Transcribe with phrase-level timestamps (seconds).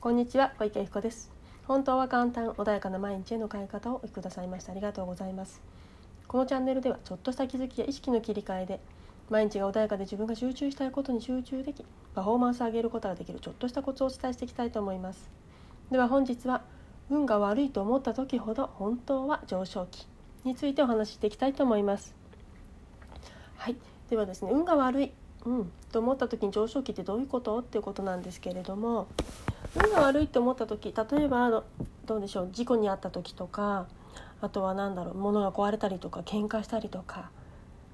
[0.00, 1.28] こんにちは小池彦です。
[1.66, 5.60] 本当は簡単穏やかな毎日への変え方をお聞きくださいましてありがとうございます。
[6.28, 8.78] このチャンネルではちょっとした気づきや意識の切り替えで
[9.28, 11.84] 毎日が穏やかで自分が集中したいことに集中でき
[12.14, 15.28] パフォーマンスを上げることができるちょっとしたコツをお伝えしていきたいと思います。
[15.90, 16.62] では本日は
[17.10, 20.06] 運が悪いと思った時ほど本当は上昇期
[20.44, 22.14] についてお話ししていきたいと思います。
[23.56, 23.76] はい。
[24.10, 25.12] ではですね運が悪い
[25.44, 27.58] うん、と思った時に上昇期ってどういうこと？
[27.58, 29.06] っていうことなんですけれども。
[29.74, 31.62] 運が悪いと思った時例えば
[32.06, 32.48] どうでしょう？
[32.52, 33.86] 事故に遭った時とか
[34.40, 35.14] あとは何だろう？
[35.14, 37.30] 物が壊れたりとか喧嘩したりとか。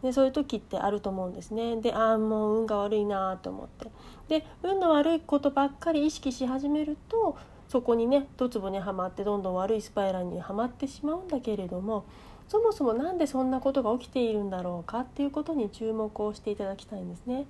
[0.02, 1.80] でそういう時ってあると思うんですね。
[1.80, 3.90] でああもう運が悪いなと思って。
[4.28, 7.36] で運の悪いことばっかり意識し始めると
[7.68, 12.04] そこにねドツボにはまってどんどん悪いスパイラルにはまってしまうんだけれども
[12.48, 17.46] そもそも何でそんなことが起きているんだろうかっていうことに注目をしていただきたいんですね。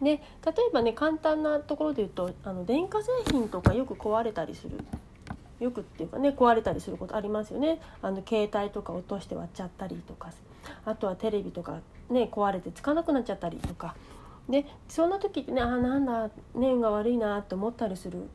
[0.00, 0.20] で例え
[0.72, 4.78] ばね簡単なところで言うとあの電化製品とかよく壊れたりする。
[5.60, 7.80] よくっていうかね壊れたりすることありますよね。
[8.02, 10.30] あの携帯とか落として割っちゃったりとか
[10.84, 13.94] あとはテレビとかね壊れてつかなくなっちゃったりとか。
[14.48, 18.28] でそんな時ってねあなんだ念が悪いなって思ったりする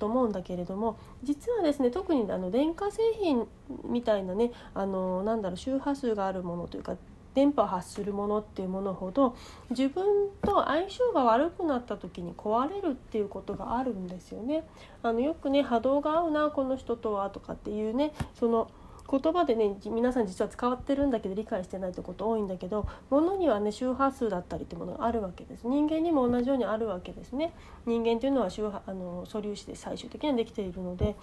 [0.00, 3.46] と思うんだけれども実はですね特にあの電化製品
[3.84, 6.96] みたいなねあのなんだろう周波数があるものというか
[7.34, 9.36] 電波を発するものっていうものほど
[9.70, 10.04] 自分
[10.42, 14.64] と相性が悪くなった時に壊れるっていうことがあるんですよね。
[15.02, 18.68] あのよくね波動が合うなこの人とはとかっていうねその
[19.10, 25.66] 言葉でね皆さん実は使ってるんだけど理解してないってこと多いんだけど物にはね周波数だったりってものがあるわけです。
[25.66, 27.52] 人間にも同じようにあるわけですね。
[27.86, 31.16] 人間というのは周波あの素粒子で最終的にはできているので。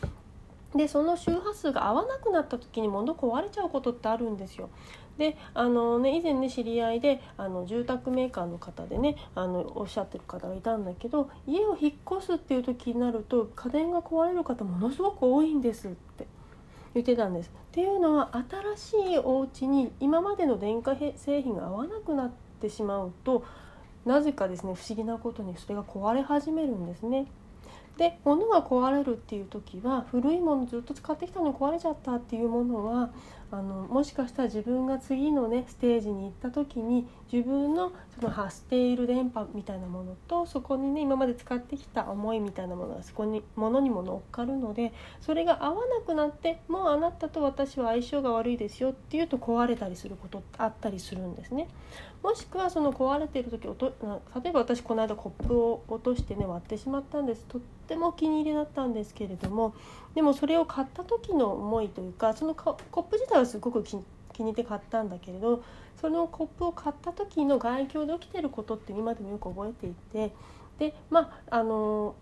[0.75, 4.69] でその周波数が合わなくなった時に物壊れちゃうことってあるんですよ。
[5.17, 16.27] であのね以前ね知り合いであの住宅メーカーの方でねあのおっしゃってる方がいたんだけど家を引っ越すっていう時になると家電が壊れる方ものすごく多いんですって。
[17.01, 17.49] 言ってたんです。
[17.49, 18.29] っていうのは
[18.77, 23.43] 新しいお家に今までの電化製品が合わなくなってしまうと
[24.05, 27.27] なぜかですね不思議なことにそれが壊れ始めるんですね。
[27.97, 33.09] で物が壊れるっていう時は古いものずっと使ってきたのに壊れちゃったっていうものは
[33.49, 44.91] あのもしかしたら自分が次のねステージに行った時に自分のその発している電波みたいなものとそこにね今まで使ってきた思いみたいなものがそこにものにも乗っかるので
[45.21, 51.69] それが合わなくなってもうあなたと私は相性が悪いですよっていうと壊れたりすることってあったりするんですね。
[52.23, 59.75] もしくはその壊れている時例えば私この間コップを落としてね割ってしまったんですとってもお気に入りだったんですけれども
[60.15, 64.03] でもそれを買った時の思いというかそのコップ自体はすごく気に
[64.39, 65.63] 入って買ったんだけれど
[65.99, 70.33] そのコップを買った時の外境で起きてることって今でもよく覚えていて
[70.79, 72.15] でまああの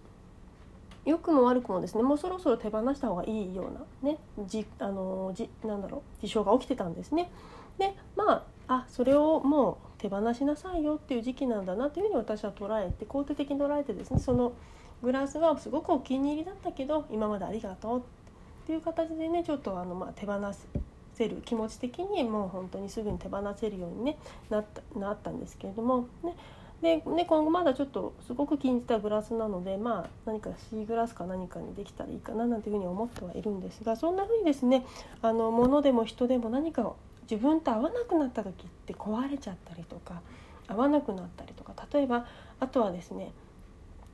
[1.05, 4.17] 良くも悪くもですねもうそろそろ手放した方がいいようなね
[4.47, 7.29] じあのじなんだろう事象が起きてたんですね。
[7.77, 14.53] でまああそれをもう手放しなさいよっていう時期なんだなというふうに私は捉えて肯定的に捉えてですねその
[15.03, 18.01] グラスはすごくお気に入りだったけど今までありがとうっ
[18.65, 20.67] ていう形でねちょっとあの、まあ、手放す
[21.15, 24.17] せる気持ち的にもう本当にすぐに手放せるように、ね、
[24.49, 26.35] なったなったんですけれどもね。
[26.81, 34.85] でね、今後まだちょっとすごく気に入ったグラスなので、まあ、何かシーグラスか何かにできたらいいかななんていうふうに思ってはいるんですがそんなふうにですね
[35.21, 36.97] あの物でも人でも何かを
[37.29, 40.21] 自分と合わなくなった時って壊れちゃったりとか
[40.67, 42.27] 合わなくなったりとか例えば
[42.59, 43.31] あとはですね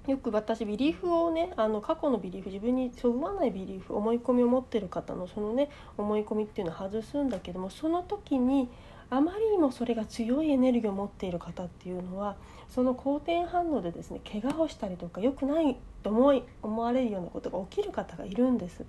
[0.07, 8.69] よく私ビリーフをねあの過去のビリーフ自分にそぐわないビリーフ思い込みを持ってる方のそのね思い込みっていうのを外すんだけどもその時に
[9.11, 12.37] あまりにもそれが強いエネルギーを持っている方っていうのは
[12.69, 18.85] その好転反応でですね怪我をしたりとか良くないと思い思われるようなことが起きる方がいるんです。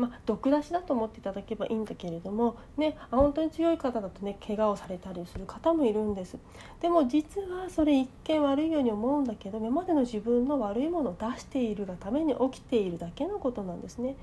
[0.00, 6.38] まあ、毒出しだと思っていただければいいんだけれども、ね、あ本当に強い方だとね怪我をされたりする方もいるんです。
[6.80, 14.16] でも実はそれ一見悪いように思うんだけど今までの自分の悪いものを出しているがために起きているだけのことなんですね。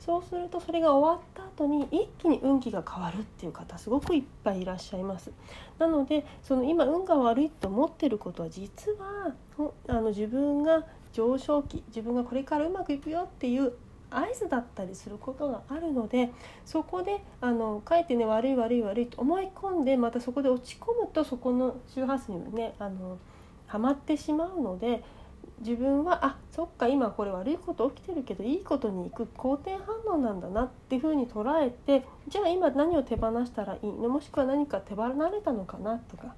[0.00, 5.30] そうするとそれが終わった後に一気に運気が変わるっていう方すごくいっぱいいらっしゃいます。
[5.78, 9.34] なのでその今運が悪いと思ってることは実は
[9.88, 13.72] あの自分が上昇期自分がこれからうまくいくよっていう
[14.16, 16.30] 合図だったりすることがあるので
[16.64, 23.18] そこであのかえってね悪い悪い悪いと思い込んでまたそこで落ち込むとそこの周波数にもねあの
[23.66, 25.02] はまってしまうので
[25.60, 34.08] 自分はあそっか今これ悪いこと起きてるけどいいことに行く好転反応なんだなっていうふうに捉えてじゃあ今何を手放したらいいの？
[34.08, 36.34] もしくは何か手放れたのかなとか。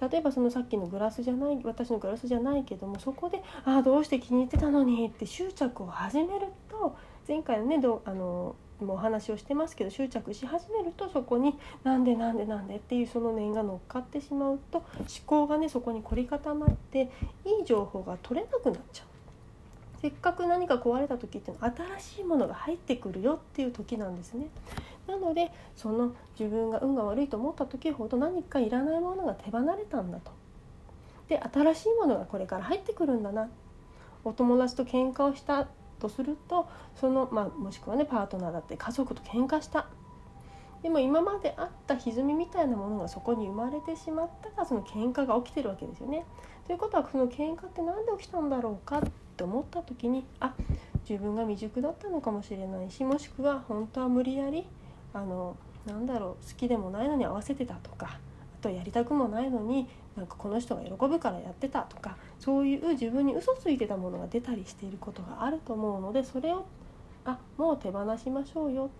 [0.00, 6.46] 例えばそのさっきのグラスじゃない私のグラスじゃないけどもそこで「ああどうして気に入ってたのに」って執着を始める。
[6.78, 6.96] と
[7.26, 14.86] 前回のねどあのもうお話をしてますけど執着し始めるとそこに「なんでなんでなんで」っていうその念が乗っかってしまうと思
[15.26, 17.10] 考がねそこに凝り固まって
[17.44, 19.06] いい情報が取れなくなっちゃう。
[20.00, 24.46] せっかく何か壊れた時っていうのは新しいものが入ってくるよっていう時なんですね。
[25.08, 30.30] なのでその自分が運が悪いと思った時ほど何かいらないものが手放れたんだと。
[31.28, 33.48] で新しいものがこれから入ってくるんだな。
[34.24, 35.66] お友達と喧嘩をした
[35.98, 39.86] とするとその、まあ、もしくはねパートナーだって家族と喧嘩した
[40.82, 46.24] でも今まであった歪みみたいなものがそこに生まれてしまったらその喧嘩が起きてるわけですよね。
[46.66, 49.02] ということはその喧嘩って何で起きたんだろうかっ
[49.36, 50.54] て思った時にあ
[51.08, 54.66] 自分が未熟だったのかもしれないしもしくは本当は無理やり
[55.14, 55.56] あの
[55.86, 58.18] なんだろう好きでもないのに合わせてたとか
[58.60, 66.66] とやりたくもないのになんかこの人が喜ぶからやってたとかそういう自分に嘘ついてたものが出たりしていることがあると思うのでそれを
[67.24, 68.90] あもう手放しましょうよ。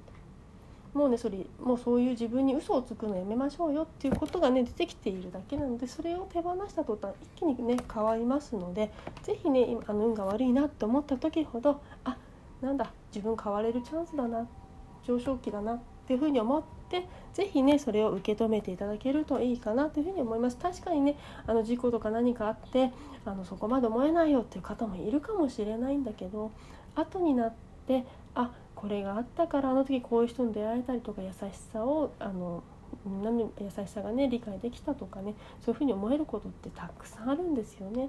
[0.95, 3.83] もうねそれもうそういう自分に嘘をつくのやめましょうよ。
[3.83, 8.91] っていうことがね出てきているだけなのでそれを手放した途端一気にね変わりますので
[9.23, 12.17] 是非ねあの運が悪いなって思った時ほどあ
[12.61, 14.47] なんだ自分変われるチャンスだな
[15.05, 16.78] 上昇期だなっていうふうに思って
[17.35, 22.91] 是非ねそれを受け止めていただけるといいかなというふに思います確かにねあの事故とか何かあって
[23.25, 26.51] あのそこまで思えないよっていう方もいるかもしれないんだけど
[26.95, 27.53] 後になっ
[27.87, 28.05] て
[28.35, 32.63] あこれがあったからあの時こういう人に出会えたりとか優しさをあの
[33.61, 38.09] 優しさがね理解できたとかねそういうふうに思えることってたくさんあるんですよね。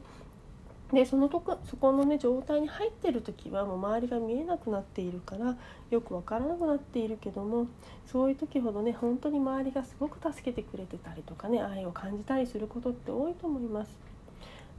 [0.94, 5.56] でそのとこそこのね状態に入ってる時はもう周りが見えなくなっているから
[5.92, 7.68] よく分からなくなっているけども
[8.08, 13.98] そういう時ほどね本当に周りがすごく助けてくれてたりとかね愛を感じたりすることって多いと思います。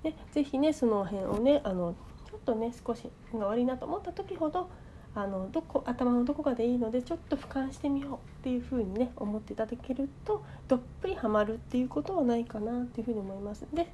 [0.03, 1.95] で是非ねその辺をねあの
[2.29, 4.69] ちょっとね少しが悪いなと思った時ほど
[5.15, 13.67] あのどこ頭のどこかでいいのでちょっと俯瞰してみようっていう風にね思っていただけるとどっぷりハマるっていうことはないかなっていう風に思います。
[13.73, 13.93] で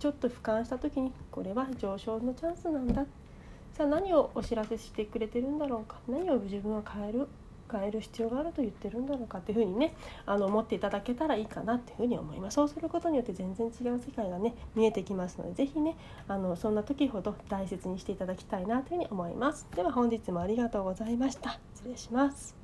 [0.00, 3.04] ちょっと俯瞰した時にこれは上昇のチャンスなんだ。
[3.74, 5.98] さあ何をお知らせしてくれてるんだろうか。
[6.08, 7.28] 何を自分は変える
[7.70, 9.94] 変える必要があると言ってるんだろうかっていうふうにね
[10.26, 12.54] あの思っていただけたらいいかなっていうふうに思います。
[12.54, 15.96] そうすることによって全然違う世界がね見えてきますので是非ね
[16.28, 19.66] あのそんな時ほど大切にしていただきたいなというふうに思います。
[19.76, 21.60] では本日もありがとうございました。
[21.74, 22.59] 失礼します。